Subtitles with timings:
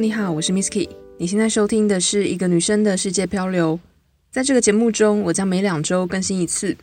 [0.00, 0.88] 你好，我是 Misky。
[1.18, 3.78] 你现在收听的是一个女生的世界漂流。
[4.30, 6.74] 在这个节目中，我将每两周更新一次，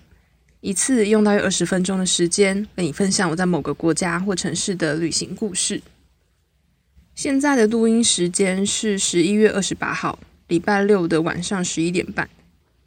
[0.62, 5.82] 一次用大约二十分钟的时间，跟你分享我在某个国家或城市的旅行故事。
[7.16, 12.30] 现在的录音时间是十一月二十八号，礼拜六的晚上十一点半。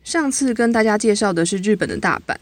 [0.04, 2.36] 上次跟大家介绍的是日本的大阪，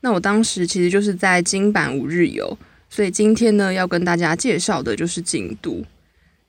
[0.00, 2.56] 那我当时其实就是在京阪五日游，
[2.88, 5.84] 所以今天呢，要跟大家介绍的就是京都。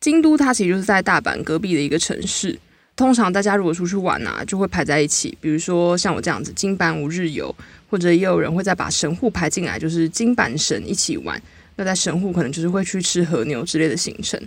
[0.06, 2.56] 京都它其实就是在大阪隔壁的一个城市。
[2.96, 5.36] 通常大家如果出去玩啊，就会排在一起。
[5.42, 7.54] 比如说像我这样子，京阪五日游，
[7.90, 11.42] 或者也有人会再把神户排进来，就是金阪神一起玩。
[11.78, 14.40] 那在神户可能就是会去吃和牛之类的行程。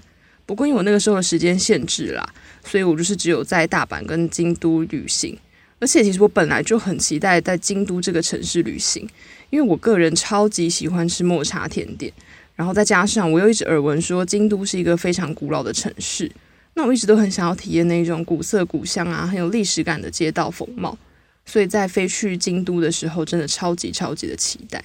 [0.46, 2.24] 不过因为我那个时候的时间限制啦，
[2.64, 5.36] 所以我就是只有在大阪跟京都旅行。
[5.80, 9.04] 而且其实我本来就很期待在京都这个城市旅行，
[9.50, 12.12] 因为我个人超级喜欢吃抹茶甜点。
[12.58, 16.28] 然后再加上我又一直耳闻说京都是一个非常古老的城市，
[16.74, 20.98] 那我一直都很想要体验那种古色古香啊，很有历史感的街道风貌。
[21.46, 24.82] 所以在飞去京都的时候，真的超级超级的期待。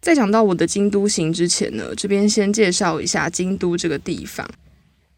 [0.00, 4.48] 在讲到我的京都行之前呢，这边先介绍一下京都这个地方。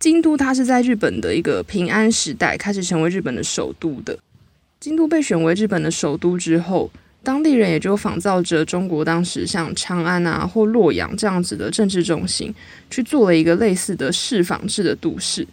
[0.01, 4.19] 京都它是在日本的一个平安时代开始成为日本的首都的。
[4.81, 6.91] 京都被选为日本的首都之后，
[7.23, 12.53] 当地人也就仿造着中国当时像长安啊或洛阳这样子的政治中心，
[12.91, 15.47] 去做了一个类似的市坊制的都市。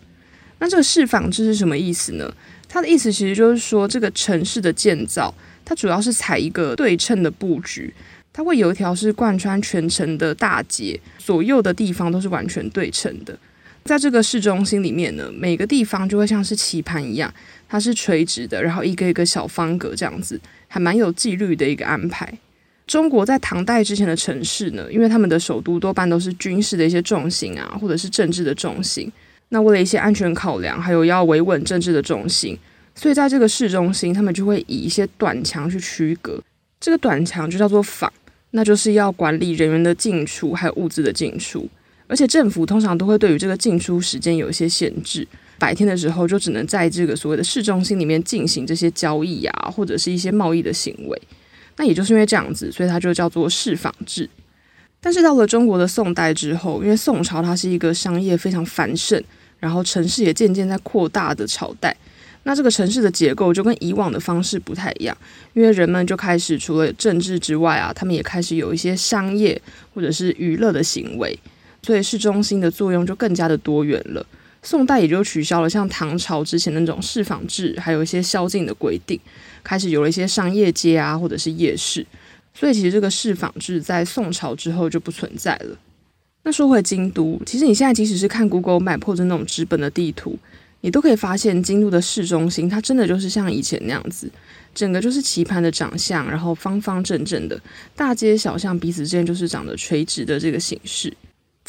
[0.57, 2.33] 那这个市坊制是什么意思呢？
[2.67, 7.93] 它的意思其实就是说，这个城市的建造，它主要是采一个对称的布局，
[8.33, 13.37] 它会有一条是贯穿全城的大街，左右的地方都是完全对称的。
[13.89, 17.33] 在这个市中心里面呢，每个地方就会像是棋盘一样，
[17.67, 20.39] 它是垂直的，然后一个一个小方格这样子。
[20.67, 22.31] 还蛮有纪律的一个安排。
[22.85, 29.11] 中国在唐代之前的城市呢，因为他们的首都多半都是军事的一些重心啊，或者是政治的重心。
[29.47, 32.55] 那为了一些安全考量，还有要维稳政治的重心，
[32.93, 36.39] 所以在这个市中心，他们就会以一些短墙去区隔。
[36.79, 38.13] 这个短墙就叫做坊，
[38.51, 41.67] 那就是要管理人员的进出，还有物资的进出。
[42.09, 45.25] 而且政府通常都会对于这个进出时间有一些限制。
[45.59, 51.21] 白天的时候就只能在这个所谓的市中心里面进行这些交易啊，或者是一些贸易的行为。
[51.77, 54.27] 那也就是因为这样子，所以它就叫做市坊制。
[54.99, 59.23] 但是到了中国的宋代之后，因为宋朝它是一个商业非常繁盛，
[59.59, 61.95] 然后城市也渐渐在扩大的朝代，
[62.43, 65.17] 那这个城市的结构就跟以往的方式不太一样，
[65.53, 69.61] 因为人们就开始除了政治之外啊，他们也开始有一些商业
[69.93, 71.37] 或者是娱乐的行为，
[71.81, 74.25] 所以市中心的作用就更加的多元了。
[74.61, 79.17] 宋代也就取消了像唐朝之前那种市坊制，还有一些宵禁的规定，
[79.63, 82.05] 开始有了一些商业街啊，或者是夜市。
[82.53, 85.77] 所以其实这个市坊制在宋朝之后就不存在了。
[86.43, 90.37] 那说回京都，其实你现在即使是看 Google Map 或者那种纸本的地图，
[90.81, 94.29] 你都可以发现京都的市中心，它真的就是像以前那样子，
[94.75, 97.57] 整个就是棋盘的长相，然后方方正正的，
[97.95, 101.13] 大街小巷彼此之间就是长得垂直的这个形式。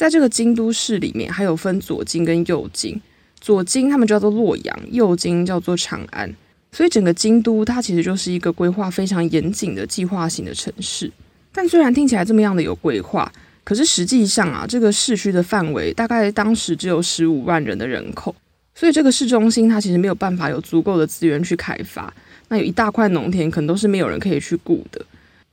[0.00, 2.99] 在这个京都市里面，还有分左京跟右京。
[3.38, 6.34] 左京他们叫做洛阳，右京叫做长安。
[6.72, 11.12] 所以整个京都它其实就是一个规划非常严谨的计划型的城市。
[11.53, 13.31] 但虽然听起来这么样的有规划，
[13.62, 18.34] 可是实际上啊，这个市区的范围大概当时只有十五万人的人口，
[18.75, 22.10] 所以这个市中心它其实没有办法有足够的资源去开发。
[22.49, 25.05] 那有一大块农田，可能都是没有人可以去雇的。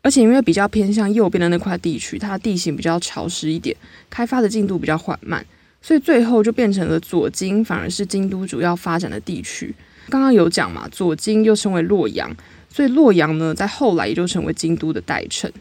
[0.08, 3.76] 而且因为比较偏向右边的那块地区，它地形比较潮湿一点，
[4.10, 5.46] 开发的进度比较缓慢，
[5.82, 9.76] 所以最后就变成了左京反而是京都主要发展的地区。
[10.08, 12.34] 刚刚有讲嘛，左京又称为洛阳，
[12.70, 15.52] 所以洛阳呢在后来也就成为京都的代称。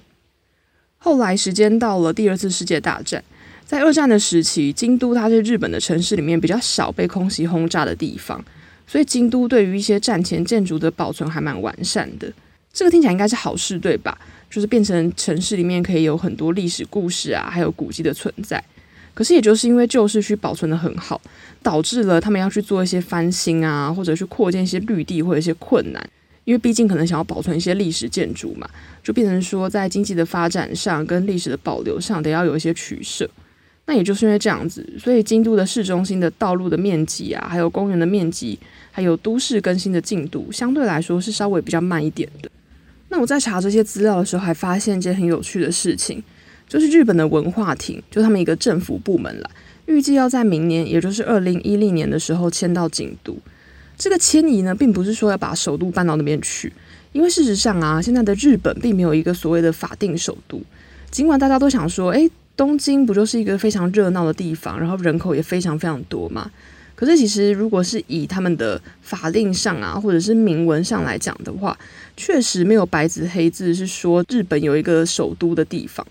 [0.96, 3.24] 后来时间到了第二次世界大战，
[3.64, 8.44] 在二战的时期，京都它是日本的城市里面比较少被空袭轰炸的地方，
[8.86, 12.32] 所以京都对于一些战前建筑的保存还蛮完善的。
[12.72, 14.18] 这个听起来应该是好事，对吧？
[14.50, 18.62] 就是变成城市里面可以有很多历史故事啊，还有古迹的存在。
[19.14, 21.20] 可是也就是因为旧市区保存得很好，
[21.62, 26.10] 导致了他们要去做一些翻新啊，或者去扩建一些绿地，或者一些困难。
[26.44, 28.68] 因为毕竟可能想要保存一些历史建筑嘛，
[29.02, 33.28] 就变成说在经济的发展上跟历史的保留上得要有一些取舍。
[33.86, 38.58] 那也就是因为这样子，所以京都的市中心的道路的面积啊，还有公园的面积，
[38.92, 42.50] 还有都市更新的进度，相对来说是稍微比较慢一点的。
[43.08, 46.22] 那我在查这些资料的时候，还发现一件很有趣的事情，
[46.68, 49.50] 就是日本的文化厅，就他们一个政府部门啦，
[49.86, 53.36] 预计要在明年，也就是二零一零年的时候迁到京都。
[53.96, 56.72] 这个迁移呢，并不是说要把首都搬到那边去，
[57.12, 60.60] 因为事实上啊，现在的日本并没有一个所谓的法定首都。
[61.10, 66.50] 尽管大家都想说，诶，东京不就是一个非常热闹的地方，然后人口也非常非常多嘛，
[66.94, 71.78] 可是其实如果是以他们的法令上啊，或者是明文上来讲的话，
[72.16, 76.06] 确实没有白纸黑字是说日本有一个首都的地方。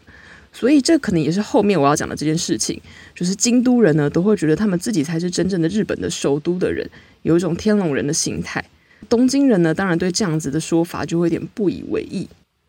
[0.53, 2.79] 所以这可能也是后面我要讲的这件事情，
[3.13, 6.89] 就是京都人呢都会觉得他们自己才是真正的日本的首都的人，
[7.23, 8.63] 有一种天龙人的心态。
[9.09, 12.27] 东京人呢，当然对这样子的说法就会有点不以为意。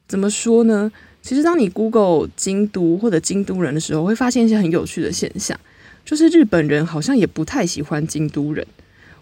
[0.09, 0.91] 怎么说呢？
[1.23, 5.59] 其实当你 Google 京都或者京都人的时候，会发现一些很有趣的现象，
[6.05, 8.67] 就是日本人好像也不太喜欢京都人。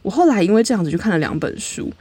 [0.00, 1.92] 我后来因为这样子去看了两本书，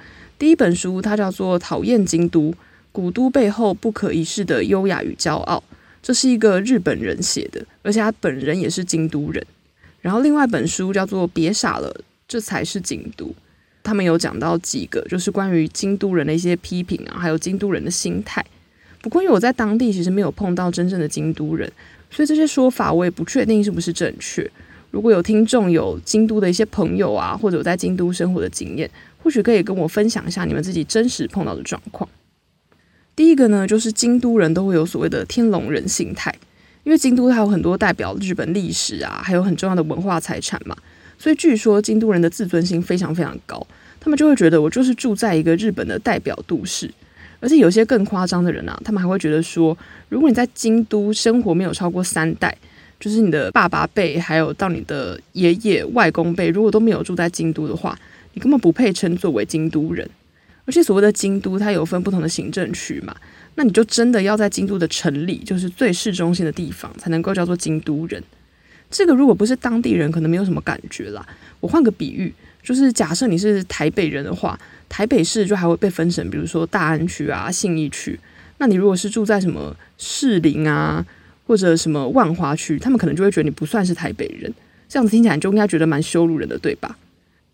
[0.44, 2.54] 第一本书它叫做《讨厌京都：
[2.92, 5.64] 古都背后不可一世的优雅与骄傲》，
[6.02, 9.42] 这是一个日本人写的，而且他本人也是京都人。
[10.02, 11.96] 然后另外一本书叫做《别傻了，
[12.28, 13.28] 这才是京都》。
[13.84, 18.46] 他们有讲到几个，就是关于京都人的一些批评啊，还有京都人的心态。
[19.02, 21.72] 不过因为我在当地其实没有碰到真正的京都人，
[22.12, 24.52] 所以这些说法我也不确定是不是正确。
[24.92, 28.88] 如果有听众有京都的一些朋友啊，或者有在京都生活的经验，
[29.24, 32.08] 或许可以跟我分享一下你们自己真实碰到的状况。
[33.16, 36.34] 第一个呢，就是京都人都会有所谓的天龙人心态，
[36.84, 40.76] 因为京都它有很多代表日本历史啊，还有很重要的文化财产嘛。
[41.18, 43.66] 所以据说京都人的自尊心非常非常高，
[44.00, 46.92] 他们就会觉得我就是住在一个日本的代表都市，
[47.40, 49.78] 而且有些更夸张的人啊，他们还会觉得说，
[50.10, 52.54] 如果你在京都生活没有超过三代，
[53.00, 57.98] 就是你的爸爸辈，还有到你的爷爷外公辈，如果都没有住在京都的话，
[58.34, 60.10] 你根本不配称作为京都人。
[60.66, 63.14] 而且所谓的京都，它有分不同的行政区嘛，
[63.56, 68.24] 那你就真的要在京都的城里，就是最市中心的地方，才能够叫做京都人。
[68.90, 71.28] 这个如果不是当地人，可能没有什么感觉啦。
[71.60, 74.58] 我换个比喻，就是假设你是台北人的话，
[74.88, 78.18] 台北市就还会被分成，比如说大安区啊、信义区。
[78.60, 81.06] 那你如果是住在什么士林啊，
[81.46, 84.54] 或者什么万华区，他们可能就会觉得你不算是台北人。
[84.88, 86.98] 这样子听起来就应该觉得蛮羞辱人的，对吧？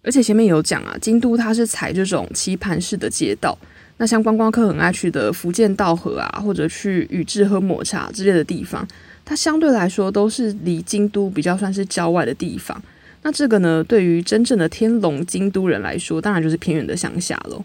[0.01, 3.57] 而且前面有讲啊，京都它是采这种棋盘式的街道。
[3.97, 8.87] 那像观光客很爱去的福建道河啊，或者去宇治喝抹茶之类的地方。
[9.25, 12.81] 它相对来说都是离京都比较算是郊外的地方，
[13.21, 17.63] 那这个呢，对于真正的天龙京都人来说，当然就是偏远的乡下喽。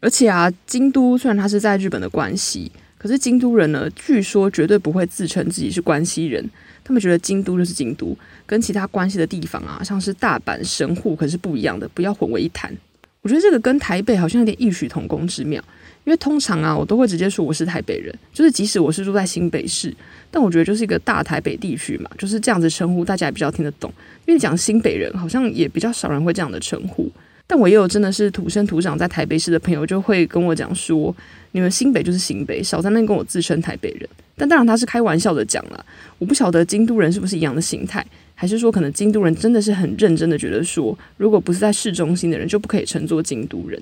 [0.00, 6.44] 而且啊，京都虽然它是在日本的关系，可是京都人呢，据说绝对不会自称自己是关西人，
[6.82, 8.16] 他们觉得京都就是京都，
[8.46, 12.74] 跟其他关西的地方啊，像是大阪、神户，可是不一样的，不要混为一谈。
[13.22, 15.62] 我觉得这个跟台北好像有点异曲同工之妙。
[16.04, 19.92] 因为通常啊，我都会直接说我是台北人，就是即使我是住在新北市，
[20.30, 23.92] 但我觉得就是一个大台北地区嘛，就是这样子称呼，大家也比较听得懂。
[24.24, 27.10] 因为讲新北人，好像也比较少人会这样的称呼。
[27.46, 31.14] 但我也有真的是土生土长在台北市的朋友，就会跟我讲说，
[31.52, 34.08] 你们新北就是新北，少在那跟我自称台北人。
[34.36, 35.86] 但当然他是开玩笑的讲了，
[36.18, 38.04] 我不晓得京都人是不是一样的心态，
[38.34, 43.80] 还是说可能京都人真的是很认真的觉得说，如果不是在市中心的人，就不可以称作京都人。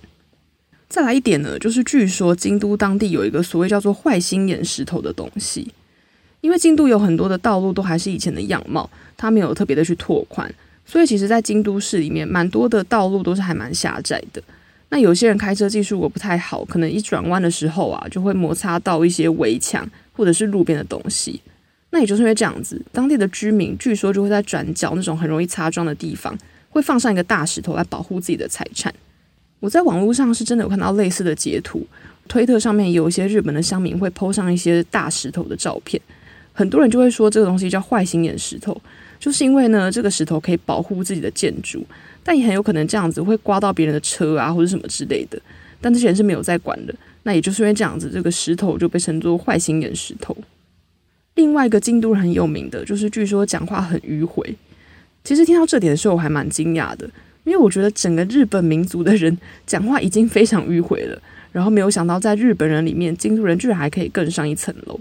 [0.88, 5.72] 再来一点呢，就是据说京都当地有一个所谓叫做坏心眼石头的东西，
[6.40, 10.49] 因为京都有很多的道路都还是以前的样貌，它没有特别的去拓宽，
[10.86, 14.42] 所以其实，在京都市里面，蛮多的道路都是还蛮狭窄的。
[14.90, 21.40] 那有些人开车技术如果不太好，可能一转弯的时候啊，就会摩擦到一些围墙或者是路边的东西。
[21.90, 26.37] 那也就是因为这样子，当地的居民据说就会在转角那种很容易擦撞的地方，
[26.70, 28.92] 会放上一个大石头来保护自己的财产。
[29.61, 31.87] 我在网络上是真的有看到类似的截图，
[32.28, 36.00] 推特上面有一些日本的乡民会 po 上一些大石头的照片，
[36.52, 38.78] 很多人就会说这个东西叫坏心眼石头，
[39.25, 41.83] 就是因为呢这个石头可以保护自己的建筑，
[42.23, 45.40] 但也很有可能这样子会刮到别人的车啊或者什么之类的，
[45.81, 50.37] 但这些人是没有在管的，那也就是因为这样子，这个石头就被称作坏心眼石头。
[51.37, 54.54] 另外一个京都人很有名的就是据说讲话很迂回，
[55.25, 57.09] 其实听到这点的时候我还蛮惊讶的。
[57.45, 64.99] 因为我觉得整个日本民族的人讲话已经非常迂回了，然后没有想到在日本人里面，京都人居然还可以更上一层楼。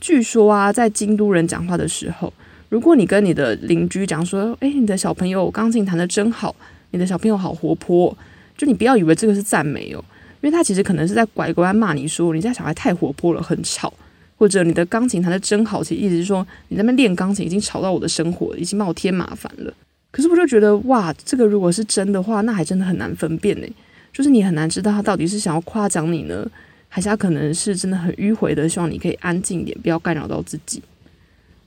[0.00, 2.32] 据说啊，在京都人讲话的时候，
[2.72, 6.56] 如果你跟你的邻居讲说：“诶，你的小朋友钢琴弹得真好，
[6.92, 8.16] 你的小朋友好活泼。”
[8.56, 10.02] 就你不要以为这个是赞美哦，
[10.40, 13.92] 因为他其实可能是在拐个弯骂你说：“你家小孩太活泼了，很吵。”
[14.38, 19.74] 或者你的钢琴弹得真好，其实意思是说你在那边练钢琴已经吵到我的生活，已经冒添麻烦了。
[20.10, 23.66] 可是我就觉得哇，这个如果是真的话，那还真的很难分辨呢。
[24.14, 26.50] 就是你很难知道他到底是想要夸奖你呢，
[26.88, 30.82] 还是他可能是真的很迂回的，希望你可以安静一点，不要干扰到自己。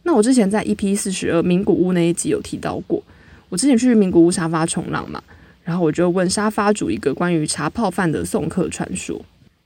[0.07, 3.01] 那我之前在 EP 四十二名古屋那一集有提到过，
[3.49, 5.21] 我之前去名古屋沙发冲浪嘛，
[5.63, 9.19] 然后我就问沙发主一个关于茶泡饭的送客传说，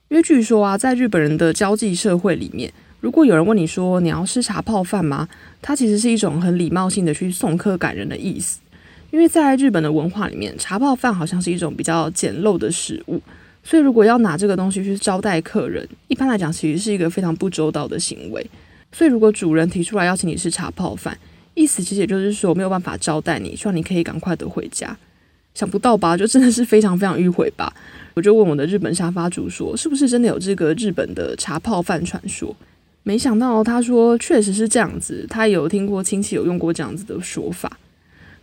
[0.08, 5.28] 因为据说啊，在日本人的交际社会里面，如果有人问你说你要吃茶泡饭吗？
[5.62, 8.62] 它其实是一种很礼貌性的去送客感人的意思。
[9.12, 13.22] 因为在日本的文化里面，茶泡饭好像是一种比较简陋的食物，
[13.62, 18.50] 所以如果要拿这个东西去招待客人，一般来讲其实是一个非常不周到的行为。
[18.92, 21.18] 所以如果主人提出来邀请你吃茶泡饭，
[21.54, 24.98] 意思其实也就是说没有办法招待你，希望你可以赶快的回家。
[25.54, 26.16] 想不到吧？
[26.16, 27.74] 就真的是非常非常迂回吧？
[28.14, 32.56] 我就问我的日本沙发主说，是不是真的有这个日本的茶泡饭传说？
[33.04, 37.78] 没想到他说确实是这样子，他有听过亲戚有用过这样子的说法。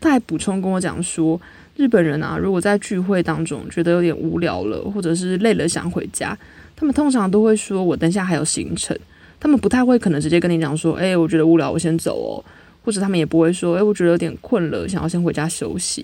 [0.01, 1.41] 他还补充跟我讲说，
[1.77, 6.37] 日本人啊，如果在聚会当中觉得有点无聊了，或者是累了想回家，
[6.75, 8.97] 他们通常都会说：“我等下还有行程。”
[9.39, 12.45] 他们不太会可能直接跟你讲说：“哎，我觉得无聊，我先走哦。”
[12.85, 16.03] 或者他们也不会说：“哎，我觉得有点困了，想要先回家休息。”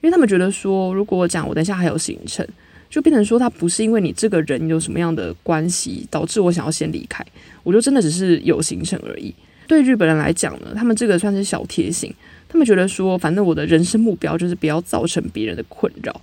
[0.00, 2.46] 因为他们觉得说，如果我讲我等下还有行程，
[2.88, 7.24] 就变成说他不是因为你这个人有什么样的关系导致我想要先离开，
[7.64, 9.34] 我就真的只是有行程而已。
[9.66, 12.14] 对日本人来讲呢，他们这个算是小贴心。
[12.48, 16.20] 他们觉得说，反正我的人生目标就是不要造成别人的困扰。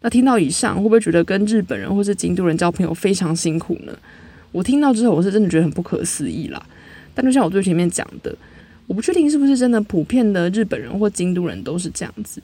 [0.00, 3.96] 那听到以上，会不会觉得跟日本人或是京都人交朋友非常辛苦呢？
[4.54, 6.64] 我听到之后，我是真的觉得很不可思议啦。
[7.12, 8.32] 但就像我最前面讲的，
[8.86, 12.40] 我不确定是不是真的普遍的日本人或京都人都是这样子。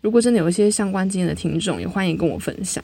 [0.00, 2.82] 如果真的有一些相关经验的听众，也欢迎跟我分享。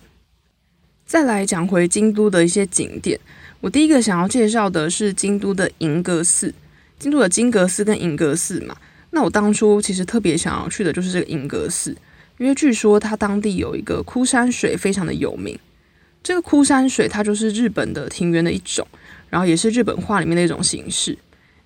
[1.07, 3.19] 再来讲回京都的一些景点，
[3.63, 6.53] 我第一个想要介绍的是京都的银阁寺。
[6.99, 8.77] 京都的金阁寺跟银阁寺嘛。
[9.11, 11.97] 那我当初其实特别想要去的就是这个银阁寺，
[12.37, 15.59] 因为据说它当地有一个枯山水非常的有名。
[16.27, 18.85] 这个枯山水它就是日本的庭园的一种，
[19.31, 21.17] 然后也是日本画里面的一种形式。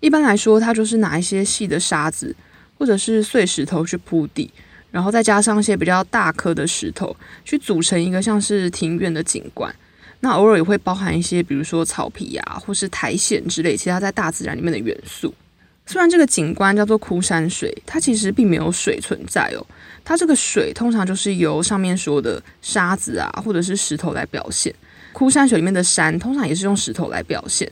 [0.01, 2.37] 一般来说，它就是拿一些细的沙子
[2.77, 4.51] 或者是碎石头去铺地，
[4.91, 9.75] 然后再加上一些比较大颗的石头，去组成一个像是庭院的景观。
[10.21, 15.33] 那偶尔也会包含一些，比如说草皮啊，或是苔藓之类其他在大自然里面的元素。
[15.87, 19.67] 虽然这个景观叫做枯山水，它其实并没有水存在哦。
[20.11, 24.75] 它这个水通常就是由上面说的沙子啊，或者是石头来表现。
[25.13, 27.71] 枯山水里面的山通常也是用石头来表现。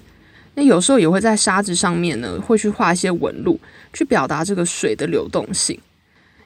[0.54, 3.59] 那有时候也会在沙子上面呢，会去画一些纹路，
[3.92, 5.76] 去表达这个水的流动性。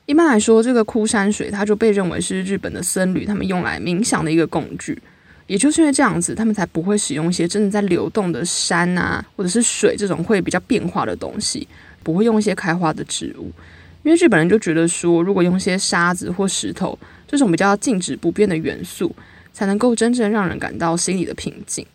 [0.06, 4.98] 一般来说，这个枯山水它就被认为是日本的僧侣他们用来冥想的一个工具。
[5.46, 11.68] 也就是因为这样子，他们才不会使用一些真的在流动的山啊，或者是水这种会比较变化的东西，
[12.02, 13.52] 不会用一些开花的植物。
[14.02, 19.14] 因为日本人就觉得说，如果用些沙子或石头这种比较静止不变的元素，
[19.52, 21.86] 才能够真正让人感到心里的平静。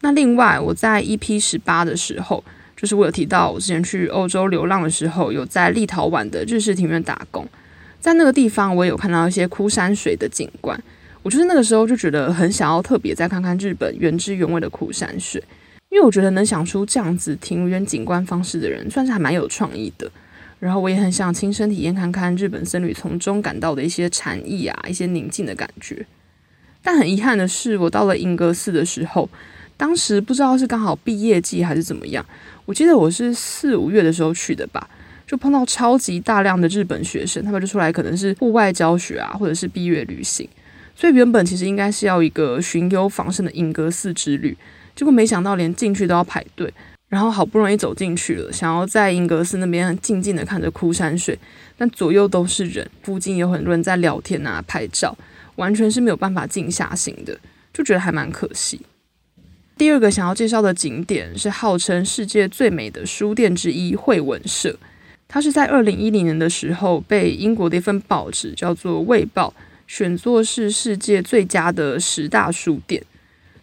[0.00, 2.42] 那另外，我在 EP 十八的时候，
[2.76, 7.46] 就是我有提到我之前去欧洲流浪的时候，有在立陶宛的日式庭院打工，
[8.00, 10.82] 在那个地方我也有看到一些枯山水的景观。
[11.22, 15.40] 我就是那个时候就觉得很想要特别再看看日本原汁原味的枯山水，
[15.88, 20.10] 因为我觉得能想出这样子庭园景观方式的人，算是还蛮有创意的。
[20.62, 26.06] 然后我也很想亲身体验看看日本僧侣从中感到的一些禅意啊，一些宁静的感觉。
[26.84, 29.28] 但很遗憾的是，我到了银阁寺的时候，
[29.76, 32.24] 当时不知道是刚好毕业季还是怎么样，
[32.64, 34.88] 我记得我是四五月的时候去的吧，
[35.26, 40.48] 就碰到超级大量的日本学生，他们就出来可能是户外教学啊，或者是毕业旅行。
[40.94, 44.56] 所以原本其实应该是要一个寻幽访胜的银阁寺之旅，
[44.94, 46.72] 结果没想到连进去都要排队，
[47.12, 51.38] 然后好不容易走进去了，想要在英格斯那边静静的看着枯山水，
[51.76, 55.14] 但左右都是人，附近有很多人在聊天啊、拍照，
[55.56, 57.38] 完全是没有办法静下心的，
[57.70, 58.80] 就觉得还蛮可惜。
[59.76, 64.78] 第二个想要介绍的景点是号称世界最美的书店之一——惠文社，
[65.28, 69.52] 它是在二零一零年的时候被英国的一份报纸叫做《卫报》。
[69.86, 73.04] 选作是世界最佳的十大书店。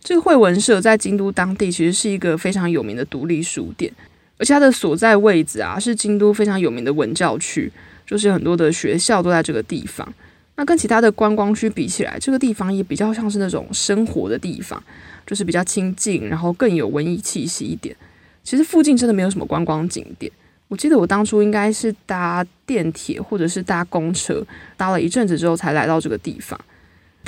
[0.01, 3.91] 这个惠文社在京都当地其实是一个非常有名的独立书店，
[4.38, 7.72] 而且它的所在位置啊，是京都非常有名的文教区，
[8.06, 10.12] 就是很多的学校都在这个地方。
[10.56, 14.82] 那跟其他的观光区比起来，这个地方也比较像是那种生活的地方，
[15.25, 17.96] 就是比较清静，然后更有文艺气息一点。
[18.44, 20.32] 其实附近真的没有什么观光景点。
[20.68, 26.60] 我记得我当初应该是搭电铁或者是搭公车，搭了一阵子之后才来到这个地方。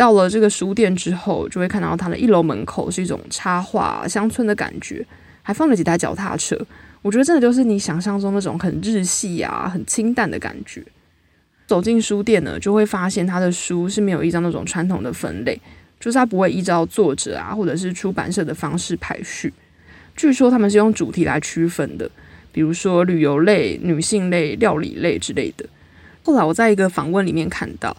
[0.02, 5.06] 到了这个书店之后，就会看到它的一楼门口是一种插画乡村的感觉，
[5.44, 6.58] 还放了几台脚踏车。
[7.04, 10.84] 我觉得真的就是你想象中那种很日系啊、很清淡的感觉。
[11.68, 15.62] 走进书店呢，就会发现它的书是没有依照那种传统的分类，
[16.00, 19.54] 就是它不会依照作者啊或者是出版社的方式排序。
[20.16, 22.10] 据说他们是用主题来区分的。
[22.52, 25.64] 比如说旅游类、女性类、料理类之类的。
[26.24, 27.96] 后来我在一个访问里面看到，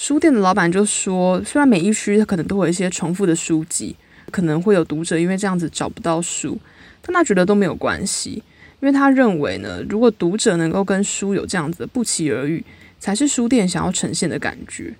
[0.00, 3.94] 书店的老板就说，虽然每一区他可能都会有一些重复的书籍，
[4.30, 6.58] 可能会有读者因为这样子找不到书，
[7.02, 8.42] 但他觉得都没有关系，
[8.80, 12.64] 因为他认为呢，如果读者能够跟书有这样子的不期而遇，
[12.98, 14.94] 才是书店想要呈现的感觉。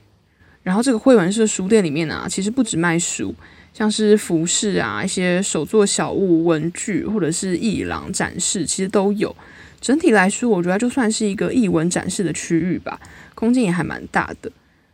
[0.62, 3.34] 然后这个惠文社书店里面啊，其实不止卖书，
[3.72, 9.34] 像是服饰啊、一些手作小物、文具或者是艺廊展示，其实都有。
[9.80, 13.00] 整体来说，我觉得就算是一个艺文展示的区域吧，
[13.34, 14.52] 空间也还蛮大的。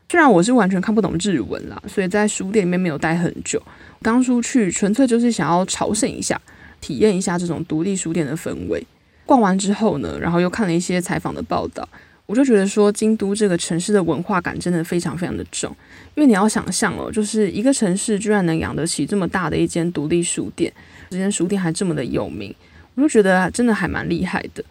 [0.09, 3.61] 虽然我是完全看不懂日文啦，所以在书店里面没有待很久。
[4.03, 6.41] 刚出去纯粹就是想要朝圣一下，
[6.81, 8.87] 体验一下这种独立书店的氛围。
[9.25, 11.87] 逛完之后呢，然后又看了一些采访的报道，
[12.27, 15.75] 我就觉得说京都这个城市的文化感真的非常非常的重。
[16.15, 20.73] 因为你要想象哦，就是一个城市居然能养得起这么大的一间独立书店，
[21.11, 22.55] 这间书店还这么的有名，
[22.95, 24.65] 我就觉得真的还蛮厉害的。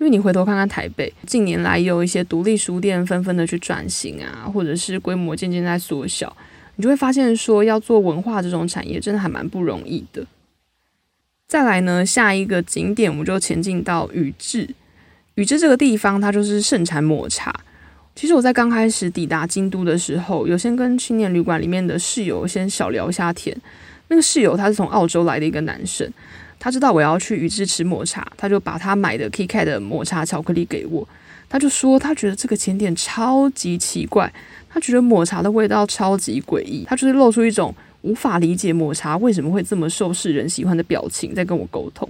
[0.00, 6.34] 因为你回头看看台北，近年来有一些独立书店纷纷的去转型啊，或者是规模渐渐在缩小，
[6.76, 10.26] 你就会发现说要做文化这种产业真的还蛮不容易的。
[11.46, 14.66] 再来呢，下一个景点我们就前进到宇治。
[15.34, 17.54] 宇治这个地方它就是盛产抹茶。
[18.14, 23.54] 其实我在刚开始抵达京都的时候，有先跟青年旅馆里面的室友先小聊一下天。
[24.08, 26.10] 那个室友他是从澳洲来的一个男生。
[26.60, 31.08] 他知道我要去宇治吃抹茶，他就把他买的 kika 的抹茶巧克力给我。
[31.48, 34.32] 他就说他觉得这个甜点超级奇怪，
[34.68, 42.08] 他觉得抹茶的味道超级诡异，他就是露出一种无法理解抹茶为什么会这么受世人喜欢的表情在跟我沟通。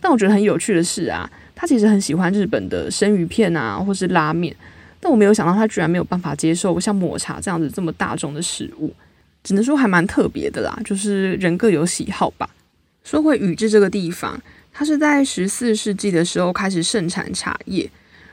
[0.00, 4.54] 但我觉得很有趣的是啊，他其实很喜欢日本的生鱼片啊，或是拉面，
[5.00, 8.94] 但我没有想到他居然没有办法接受像抹茶这样子这么大众的食物，
[9.42, 12.48] 只能说还蛮特别的啦，就是人各有喜好吧。
[13.06, 17.88] 说回宇治这个地方，它是在十四世纪的时候开始盛产茶叶，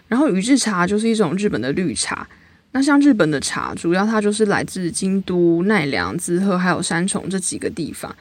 [0.08, 2.28] 然后宇治茶就是一种日本的绿茶。
[2.72, 8.16] 那像日本的茶，主要它就是来自京都、奈良、滋贺还有山重这几个地方。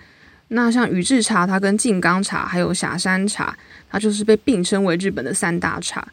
[0.48, 3.56] 那像宇治茶，它跟静冈茶还有霞山茶，
[3.90, 6.06] 它就是被并称为日本的三大茶。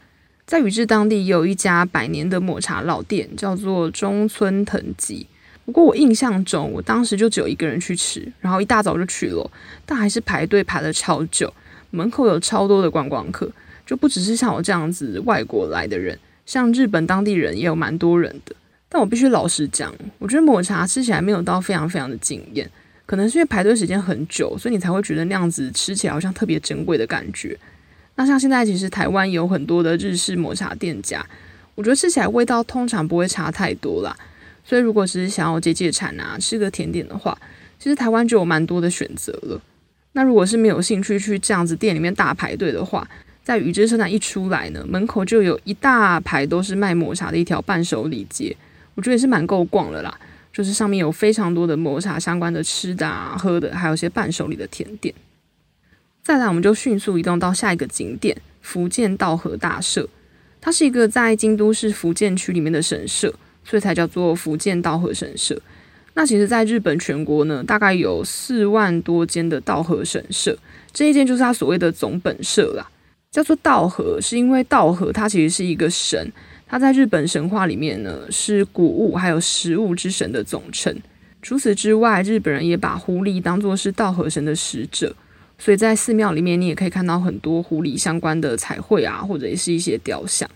[0.46, 5.28] 在宇治当地有一家百年的抹茶老店，叫做中村藤吉。
[5.70, 9.52] 不过我印象中，我当时就只有一个人去吃，然后一大早就去了，
[9.86, 11.54] 但还是排队排了超久，
[11.92, 13.48] 门口有超多的观光客，
[13.86, 18.56] 就不只是像我这样子外国来的人，像日本当地人也有蛮多人的。
[18.90, 22.68] 但我必须老实讲，我觉得抹茶吃起来没有到非常非常的惊艳，
[23.06, 27.56] 可能是因为排队时间很久，所以你才会觉得那样子吃起来好像特别珍贵的感觉。
[28.16, 31.24] 那像现在其实台湾有很多的日式抹茶店家，
[31.76, 34.18] 我觉得吃起来味道通常不会差太多啦。
[34.64, 37.38] 所以，如果只是想要解解馋啊，吃个甜点的话，
[37.80, 39.62] 其实台湾就有蛮多的选择了。
[40.14, 43.08] 那如果是没有兴趣去这样子店里面大排队的话，
[43.44, 48.56] 在宇治车站一出来呢，门口就有一大排都是卖抹茶的一条伴手礼街，
[48.96, 50.20] 我觉得也是蛮够逛了啦。
[50.52, 55.14] 就是上面有非常多的抹茶相关的吃的啊、喝的，还有一些伴手礼的甜点。
[56.24, 60.10] 再来，我们就迅速移动到下一个景点——福建道和大社，
[60.60, 63.34] 它是一个在京都市福建区里面的神社。
[63.70, 65.62] 所以才叫做福建道和神社。
[66.16, 70.58] 那其实，在日本全国呢，大概有四万多间的道和神社，
[70.92, 72.90] 这一间就是它所谓的总本社啦。
[73.32, 76.32] 叫做道和，是因为道和它其实是一个神，
[76.66, 80.94] 它在日本神话里面呢，是谷物还有食物之神的总称。
[81.42, 85.16] 除此之外，日本人也把狐狸当作是道和神的使者，
[85.60, 90.50] 所以在寺庙里面，你也可以看到很多狐狸相关的彩绘啊，或者是一些雕像。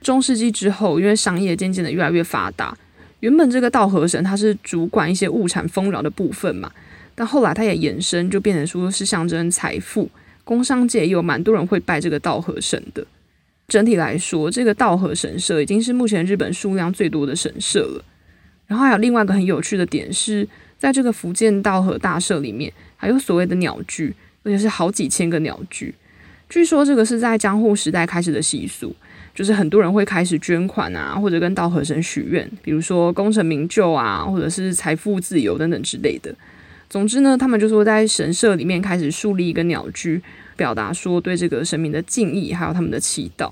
[0.00, 2.76] 中世纪之后，因为商业渐渐的越来越发达，
[3.20, 6.70] 原本这个稻荷神他是主管一些物产丰饶的部分嘛，
[7.14, 10.08] 但后来他也延伸，就变成说是象征财富，
[10.44, 13.04] 工商界也有蛮多人会拜这个稻荷神的。
[13.66, 18.04] 整体来说，这个稻荷神社已经是目前日本数量最多的神社了。
[18.66, 25.94] 然后还有另外一个很有趣的点是，在这个福建稻荷大社里面，还有所谓的鸟居，而且是好几千个鸟居。
[26.48, 28.94] 据说这个是在江户时代开始的习俗。
[29.38, 36.34] 就是很多人会开始捐款啊，或者跟稻荷神许愿，比如说功成名就啊，或者是财富自由等等之类的。
[36.90, 40.20] 总之呢，他们就说在神社里面开始树立一个鸟居，
[40.56, 43.48] 表达说对这个神明的敬意，还有他们的祈祷。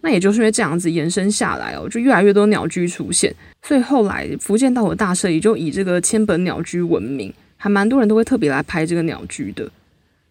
[0.00, 9.70] 那也就是因为这样子延伸下来哦，就越来越多鸟居出现，所以后来福建稻荷大社也就以这个千本鸟居闻名，还蛮多人都会特别来拍这个鸟居的。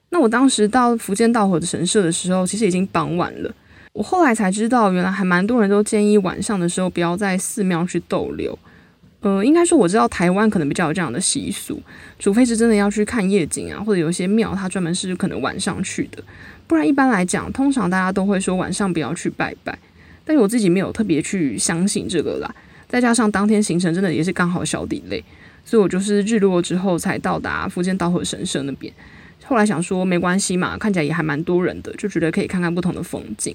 [0.09, 3.55] 那我当时到福建稻荷的神社的时候，其实已经傍晚了。
[3.99, 8.57] 我后来才知道，原来还蛮多人都建议晚上的时候不要在寺庙去逗留。
[9.19, 11.81] 呃，应该说我知道台湾可能比较有这样的习俗，
[12.17, 16.23] 除非是真的要去看夜景啊，或者有些庙它专门是可能晚上去的，
[16.65, 19.77] 不然一般来讲，通常大家都会说晚上不要去拜拜。
[20.23, 22.49] 但是我自己没有特别去相信这个啦，
[22.87, 25.21] 再加上当天行程真的也是刚好小 delay，
[25.65, 28.93] 所以我就是日落之后才到达福建道和神社那边。
[29.43, 33.53] 后来想说没关系嘛，看起来也还蛮多人的，就觉得可以看看不同的风景。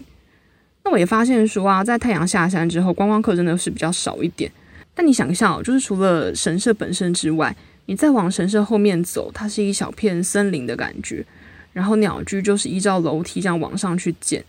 [0.85, 4.51] 那我也发现说啊，在太阳下山之后，观光客真的是比较少一点。
[4.95, 11.25] 但你想一下，就是除了神社本身之外，你再往神社后面走，它是一小片森林的感觉。
[11.73, 14.45] 然后鸟居就是依照楼梯这样往上去建。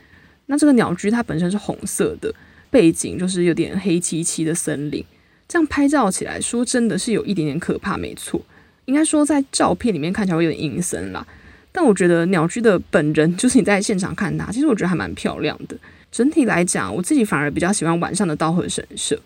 [0.46, 2.32] 那这个鸟居它本身是红色的，
[2.70, 5.04] 背景就是有点黑漆漆的森林。
[5.48, 8.40] 这样拍照起来，说真的是有一点点可怕，没错。
[8.86, 11.26] 应该说在照片里面看起来会有点阴森啦。
[11.72, 15.76] 但我觉得鸟居的本人， 就是你在现场看它，其实我觉得还蛮漂亮的。
[16.16, 19.20] 整体来讲，我自己反而比较喜欢晚上的稻荷神社。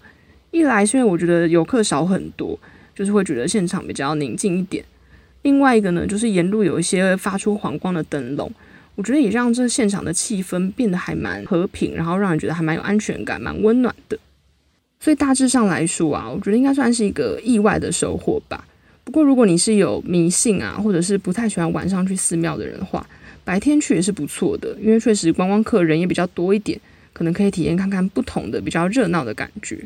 [0.49, 2.57] 一来是因为我觉得游客少很多，
[2.95, 4.83] 就是会觉得现场比较宁静一点；
[5.43, 8.51] 另外一个呢，就是沿路有一些发出黄光的灯笼，
[8.95, 14.17] 我觉得也让这现场的气氛变得还蛮和平，然后让人觉得还蛮有安全感、蛮温暖的。
[14.99, 18.65] 所以大致上来说啊，我觉得应该算是一个意外的收获吧。
[19.03, 23.05] 不过如果你是有迷信啊，或者是不太喜欢晚上去寺庙的人的话，
[23.49, 26.79] 白天去也是不错的，因为确实观光客人也比较多一点，
[27.13, 29.83] 可能可以体验看看不同的比较热闹的感觉。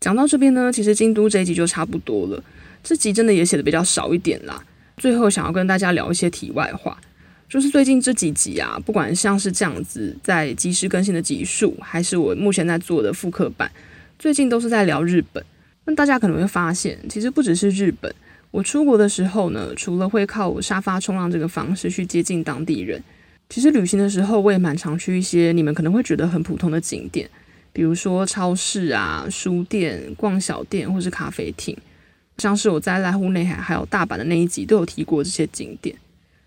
[0.00, 2.42] 讲到这边呢，其实京都这一集就差不多了。
[2.82, 4.64] 这集真的也写的比较少一点啦。
[4.96, 6.98] 最后想要跟大家聊一些题外话，
[7.46, 13.70] 就是最近这几集啊，不管像是这样子在及时更新的集数，还是我目前在做的复刻版，
[14.18, 15.44] 最近都是在聊日本。
[15.84, 18.10] 那大家可能会发现，其实不只是日本，
[18.54, 23.02] 我出国的时候呢，除了会靠沙发冲浪这个方式去接近当地人，
[23.48, 27.28] 其实旅行的时候我也蛮常去一些你们可能会觉得很普通的景点。
[27.72, 31.76] 比如说超市啊、书店、逛小店或是咖啡厅，
[32.38, 35.96] 像是我在濑户内海还有大阪的那一集都有提过这些景点。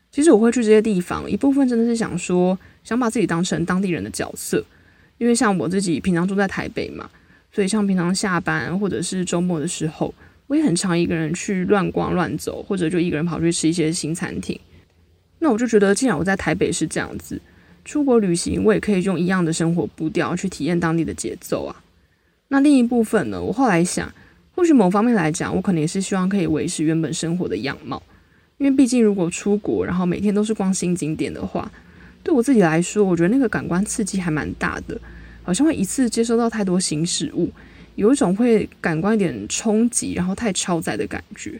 [0.09, 4.63] 其实我会去这些地方，一部分真的是想说，想把自己当成当地人的角色。
[5.17, 7.09] 因为像我自己平常住在台北嘛，
[7.51, 10.13] 所以像平常下班或者是周末的时候，
[10.47, 14.59] 我也很常一个人去乱逛乱走，或者就一个人跑去吃一些新餐厅。
[15.39, 17.39] 那我就觉得，既然我在台北是这样子。
[17.85, 21.83] 出国旅行，我也可以用一样的生活步调去体验当地的节奏啊。
[22.49, 23.41] 那另一部分呢？
[23.41, 24.13] 我后来想，
[24.53, 28.03] 或许某方面来讲，我可能也是希望可以维持原本生活的样貌。
[28.57, 31.71] 因为毕竟如果出国，然后每天都是逛新景点的话，
[32.23, 34.99] 对我自己来说，我觉得那个感官刺激还蛮大的，
[35.43, 37.49] 好像会一次接收到太多新事物，
[37.97, 41.59] 有一种会感官有点冲击，然后太超载的感觉。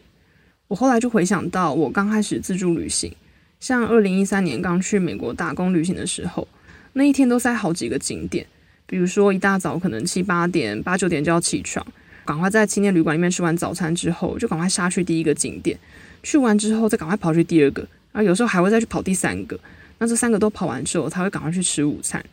[0.67, 3.11] 我后来就回想到我刚开始自助旅行。
[3.59, 6.47] 像二零一三年刚去美国打工旅行的时候，
[6.93, 8.45] 那一天都塞好几个景点，
[8.85, 11.83] 比如说一大早可能七八点、八九点就要起床，
[12.23, 15.75] 赶快在青年旅馆里面吃完早餐之后，就赶快杀去第一个景点，
[16.21, 19.59] 去完之后再赶快跑去第二个，然后有时候还会再去跑第三个。
[19.97, 22.23] 那这三个都跑完之后，才会赶快去吃午餐。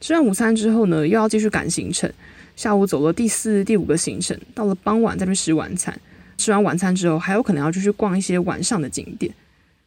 [0.00, 2.12] 吃完午餐之后呢，又要继续赶行程，
[2.56, 5.98] 下午走了第四、第五个行程，到了傍晚再去吃晚餐。
[6.36, 9.32] 吃完晚餐之后，还有可能要继续逛一些晚上的景点。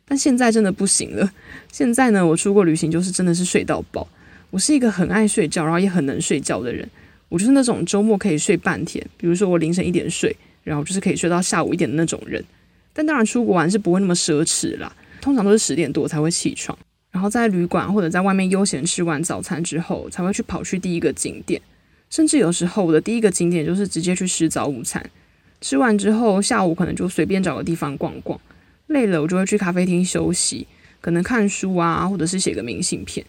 [0.05, 1.31] 但现在真的不行了。
[1.71, 4.07] 现在呢，我出国旅行就是真的是睡到饱。
[4.49, 6.89] 我是一个很爱睡觉，然后也很能睡觉的人。
[7.27, 12.41] 我就是那种周末可以睡半天，比如说我凌晨一点睡，然后就是可以睡到下午一点的那种人。
[12.93, 16.77] 但当然出国玩是不会那么奢侈啦，通常都是十点多才会起床，
[17.11, 21.61] 然后在旅馆或者在外面悠闲吃完早餐之后，才会去跑去第一个景点。
[22.09, 25.09] 甚至有时候我的第一个景点就是直接去吃早午餐，
[25.61, 28.39] 吃完之后下午可能就随便找个地方逛逛。
[28.87, 30.65] 累了，我就会去咖啡厅休息，
[31.01, 33.25] 可能看书啊，或者是写个明信片。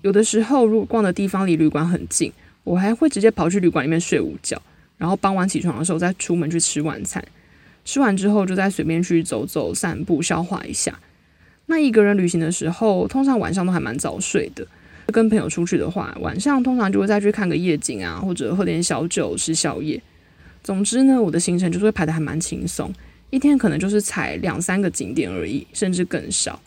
[0.00, 2.32] 有的时候，如果逛的地方离旅馆很近，
[2.64, 4.60] 我还会直接跑去旅馆里面睡午觉，
[4.96, 7.22] 然后傍晚起床的时候再出门去吃晚餐。
[7.84, 10.98] 吃完之后，就再随便去走走、散步、消化一下。
[11.66, 14.66] 那一个人旅行的时候，通常晚上都还蛮早睡的。
[15.06, 20.00] 跟朋友出去的话，晚上通常就会再去看个夜景啊，或者喝点小酒、吃宵夜。
[20.62, 22.92] 总之呢，我的行程就是会排得还蛮轻松。
[23.30, 26.60] 一天可能就是踩两三个景点而已，甚至更少。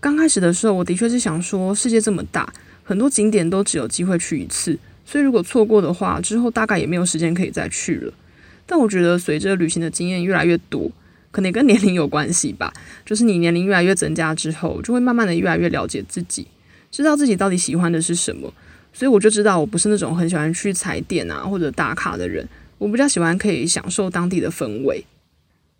[0.00, 8.12] 刚开始的时候，我的确是想说，世界这么大，很多景点都只有机会去一次，所以如果错过的话，之后大概也没有时间可以再去了。
[8.66, 10.90] 但我觉得，随着旅行的经验越来越多，
[11.30, 12.72] 可能也跟年龄有关系吧。
[13.04, 16.46] 就是你年龄越来越增加之后，就会慢慢的越来越了解自己，
[16.94, 18.52] 知道自己到底喜欢的是什么。
[18.92, 25.04] 所以我就知道，我不是那种很喜欢去踩点啊或者打卡的人，我比较喜欢可以享受当地的氛围。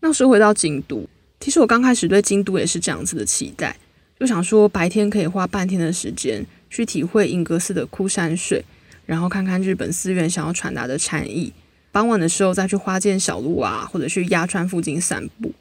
[0.01, 3.77] 那说回到京都，其实我刚开始对京都也是这样子的期待，
[4.19, 8.65] 就想说白天可以花半天的时间去体会银阁寺的枯山水，
[9.07, 11.53] 然后看看日本寺院想要传达的禅意。
[11.93, 15.53] 傍晚的时候再去花见小路啊，或者去鸭川附近散步。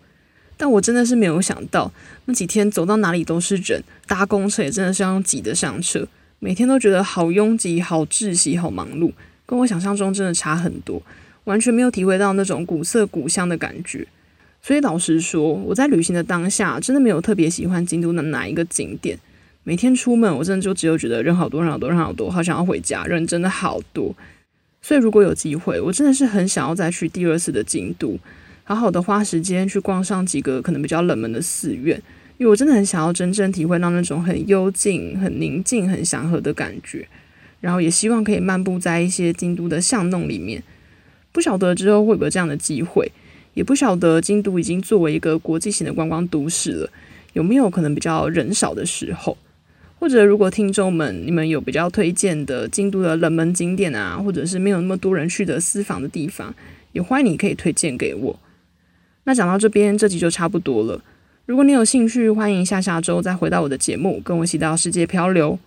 [0.64, 1.92] 但我真的是没有想到，
[2.24, 6.08] 那几天走到哪里都是人，搭公车也真的是要挤得上车，
[6.40, 9.12] 每天都觉得好拥挤、好窒息、好忙碌，
[9.46, 11.04] 跟我想象中真的差很多，
[11.44, 14.08] 完全没有体会到那种古色古香的感觉。
[14.62, 19.20] 所以老实说，我在旅行的当下，真的没有特别喜欢京都的哪一个景点。
[19.66, 24.16] 每天出门，我真的就只有觉得人好多，人好多，人好多，好想要回家，人真的好多。
[24.82, 28.18] 所以如果有机会，我真的是很想要再去第二次的京都，
[28.64, 32.02] 好好的花时间去逛上几个可能比较冷门的寺院，
[32.38, 37.08] 因为我真的很想要真正体会到那种很幽静、很宁静、很祥和的感觉。
[37.60, 40.62] 然后也希望可以漫步在一些京都的巷弄里面。
[41.32, 43.12] 不晓得之后会不会有这样的机会，
[43.54, 46.90] 也不晓得京都已经作为一个国际型的观光都市了，
[47.34, 49.38] 有没有可能比较人少的时候？
[49.98, 56.54] 或者，如果听众们你们有比较推荐的京都的冷门景点啊，或者是没有那么多人去的私房的地方，
[56.92, 58.40] 也欢迎你可以推荐给我。
[59.26, 61.02] 那讲到这边，这集就差不多了。
[61.46, 65.58] 如果你有兴趣，欢迎下下周再回到我的节目，跟我一起到世界漂流。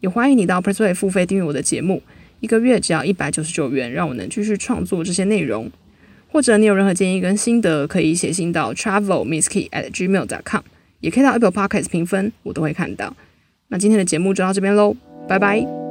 [0.00, 2.02] 也欢迎你到 Pressway 付费订阅我的节目，
[2.40, 5.70] 一个月只要一百九十九元，让我能继续创作这些内容。
[6.30, 10.62] 或者你有任何建议跟心得，可以写信到 travelmisskey at gmail dot com，
[11.00, 13.14] 也可以到 Apple Podcast 评分，我都会看到。
[13.68, 14.96] 那今天的节目就到这边喽，
[15.28, 15.81] 拜拜。